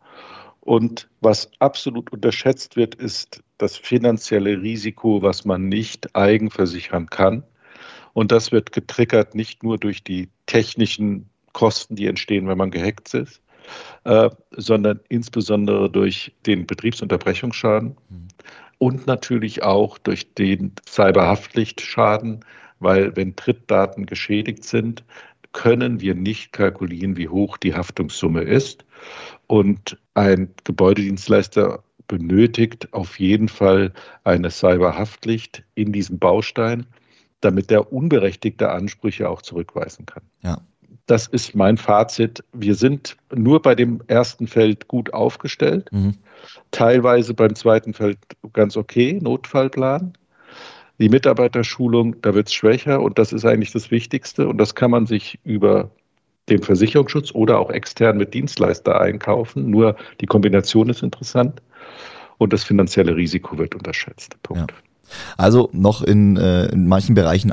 Und 0.61 1.09
was 1.21 1.51
absolut 1.59 2.11
unterschätzt 2.11 2.77
wird, 2.77 2.95
ist 2.95 3.43
das 3.59 3.77
finanzielle 3.77 4.63
Risiko, 4.63 5.21
was 5.21 5.45
man 5.45 5.69
nicht 5.69 6.17
eigenversichern 6.17 7.11
kann. 7.11 7.45
Und 8.15 8.33
das 8.33 8.51
wird 8.51 8.73
getriggert 8.73 9.35
nicht 9.35 9.63
nur 9.63 9.77
durch 9.77 10.03
die 10.03 10.31
technischen 10.47 11.29
Kosten, 11.53 11.97
die 11.97 12.07
entstehen, 12.07 12.49
wenn 12.49 12.59
man 12.59 12.71
gehackt 12.71 13.13
ist, 13.13 13.43
äh, 14.05 14.31
sondern 14.51 15.01
insbesondere 15.09 15.91
durch 15.91 16.33
den 16.47 16.67
Betriebsunterbrechungsschaden 16.67 17.97
mhm. 18.09 18.29
und 18.79 19.07
natürlich 19.07 19.63
auch 19.63 19.99
durch 19.99 20.35
den 20.35 20.73
Cyberhaftpflichtschaden, 20.87 22.45
weil 22.81 23.17
wenn 23.17 23.37
Trittdaten 23.37 24.07
geschädigt 24.07 24.65
sind, 24.65 25.05
können 25.53 26.01
wir 26.01 26.15
nicht 26.15 26.53
kalkulieren, 26.53 27.17
wie 27.17 27.29
hoch 27.29 27.57
die 27.57 27.75
Haftungssumme 27.75 28.43
ist. 28.43 28.85
Und 29.47 29.97
ein 30.15 30.53
Gebäudedienstleister 30.65 31.83
benötigt 32.09 32.93
auf 32.93 33.19
jeden 33.19 33.49
Fall 33.49 33.93
eine 34.25 34.51
Cyberhaftpflicht 34.51 35.65
in 35.75 35.93
diesem 35.93 36.19
Baustein, 36.19 36.87
damit 37.41 37.71
der 37.71 37.93
unberechtigte 37.93 38.71
Ansprüche 38.71 39.29
auch 39.29 39.43
zurückweisen 39.43 40.07
kann. 40.07 40.23
Ja. 40.43 40.61
Das 41.07 41.27
ist 41.27 41.55
mein 41.55 41.77
Fazit. 41.77 42.43
Wir 42.53 42.75
sind 42.75 43.17
nur 43.35 43.61
bei 43.63 43.75
dem 43.75 44.01
ersten 44.07 44.47
Feld 44.47 44.89
gut 44.89 45.13
aufgestellt, 45.13 45.89
mhm. 45.93 46.15
teilweise 46.71 47.35
beim 47.35 47.55
zweiten 47.55 47.95
Feld 47.95 48.19
ganz 48.53 48.77
okay, 48.77 49.19
Notfallplan. 49.21 50.15
Die 50.99 51.09
Mitarbeiterschulung, 51.09 52.21
da 52.23 52.35
wird 52.35 52.49
es 52.49 52.55
schwächer 52.55 53.03
und 53.03 53.19
das 53.19 53.33
ist 53.33 53.45
eigentlich 53.45 53.73
das 53.73 53.91
Wichtigste 53.91 54.47
und 54.49 54.59
das 54.59 54.75
kann 54.75 54.91
man 54.91 55.07
sich 55.07 55.41
über 55.43 55.91
den 56.49 56.63
Versicherungsschutz 56.63 57.33
oder 57.33 57.59
auch 57.59 57.71
extern 57.71 58.17
mit 58.17 58.35
Dienstleister 58.35 59.01
einkaufen. 59.01 59.71
Nur 59.71 59.97
die 60.21 60.27
Kombination 60.27 60.89
ist 60.89 61.03
interessant 61.03 61.63
und 62.39 62.53
das 62.53 62.63
finanzielle 62.65 63.17
Risiko 63.17 63.59
wird 63.59 63.75
unterschätzt. 63.75 64.41
Punkt. 64.43 64.71
Ja. 64.71 64.77
Also 65.37 65.69
noch 65.73 66.03
in, 66.03 66.37
äh, 66.37 66.67
in 66.67 66.87
manchen 66.87 67.15
Bereichen 67.15 67.53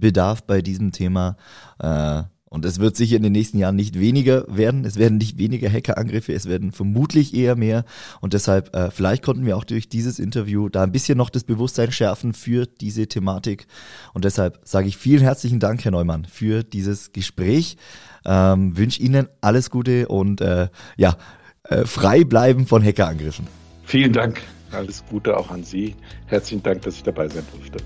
Aufholbedarf 0.00 0.42
bei 0.42 0.62
diesem 0.62 0.92
Thema. 0.92 1.36
Äh, 1.78 2.22
und 2.52 2.64
es 2.64 2.80
wird 2.80 2.96
sicher 2.96 3.16
in 3.16 3.22
den 3.22 3.30
nächsten 3.30 3.58
Jahren 3.58 3.76
nicht 3.76 4.00
weniger 4.00 4.44
werden. 4.48 4.84
Es 4.84 4.96
werden 4.96 5.18
nicht 5.18 5.38
weniger 5.38 5.70
Hackerangriffe, 5.70 6.32
es 6.32 6.46
werden 6.46 6.72
vermutlich 6.72 7.32
eher 7.32 7.54
mehr. 7.54 7.84
Und 8.20 8.32
deshalb, 8.32 8.74
äh, 8.74 8.90
vielleicht 8.90 9.22
konnten 9.22 9.46
wir 9.46 9.56
auch 9.56 9.62
durch 9.62 9.88
dieses 9.88 10.18
Interview 10.18 10.68
da 10.68 10.82
ein 10.82 10.90
bisschen 10.90 11.16
noch 11.16 11.30
das 11.30 11.44
Bewusstsein 11.44 11.92
schärfen 11.92 12.32
für 12.32 12.66
diese 12.66 13.06
Thematik. 13.06 13.68
Und 14.14 14.24
deshalb 14.24 14.58
sage 14.64 14.88
ich 14.88 14.96
vielen 14.96 15.22
herzlichen 15.22 15.60
Dank, 15.60 15.84
Herr 15.84 15.92
Neumann, 15.92 16.24
für 16.24 16.64
dieses 16.64 17.12
Gespräch. 17.12 17.76
Ähm, 18.24 18.76
Wünsche 18.76 19.00
Ihnen 19.00 19.28
alles 19.40 19.70
Gute 19.70 20.08
und 20.08 20.40
äh, 20.40 20.68
ja, 20.96 21.16
äh, 21.64 21.84
frei 21.84 22.24
bleiben 22.24 22.66
von 22.66 22.84
Hackerangriffen. 22.84 23.46
Vielen 23.84 24.12
Dank. 24.12 24.40
Alles 24.72 25.04
Gute 25.08 25.36
auch 25.36 25.50
an 25.50 25.62
Sie. 25.62 25.94
Herzlichen 26.26 26.64
Dank, 26.64 26.82
dass 26.82 26.96
ich 26.96 27.02
dabei 27.04 27.28
sein 27.28 27.44
durfte. 27.52 27.78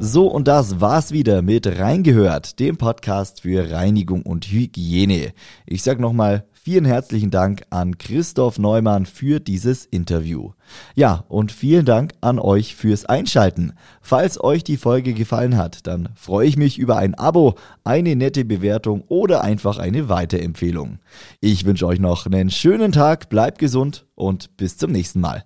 So, 0.00 0.28
und 0.28 0.46
das 0.46 0.80
war's 0.80 1.10
wieder 1.10 1.42
mit 1.42 1.66
Reingehört, 1.66 2.60
dem 2.60 2.76
Podcast 2.76 3.40
für 3.40 3.68
Reinigung 3.72 4.22
und 4.22 4.44
Hygiene. 4.46 5.32
Ich 5.66 5.82
sag 5.82 5.98
nochmal 5.98 6.44
vielen 6.52 6.84
herzlichen 6.84 7.32
Dank 7.32 7.62
an 7.70 7.98
Christoph 7.98 8.60
Neumann 8.60 9.06
für 9.06 9.40
dieses 9.40 9.86
Interview. 9.86 10.52
Ja, 10.94 11.24
und 11.28 11.50
vielen 11.50 11.84
Dank 11.84 12.12
an 12.20 12.38
euch 12.38 12.76
fürs 12.76 13.06
Einschalten. 13.06 13.72
Falls 14.00 14.42
euch 14.42 14.62
die 14.62 14.76
Folge 14.76 15.14
gefallen 15.14 15.56
hat, 15.56 15.88
dann 15.88 16.10
freue 16.14 16.46
ich 16.46 16.56
mich 16.56 16.78
über 16.78 16.96
ein 16.96 17.16
Abo, 17.16 17.56
eine 17.82 18.14
nette 18.14 18.44
Bewertung 18.44 19.02
oder 19.08 19.42
einfach 19.42 19.78
eine 19.78 20.08
Weiterempfehlung. 20.08 21.00
Ich 21.40 21.64
wünsche 21.64 21.86
euch 21.86 21.98
noch 21.98 22.24
einen 22.26 22.50
schönen 22.50 22.92
Tag, 22.92 23.30
bleibt 23.30 23.58
gesund 23.58 24.06
und 24.14 24.56
bis 24.56 24.76
zum 24.76 24.92
nächsten 24.92 25.20
Mal. 25.20 25.44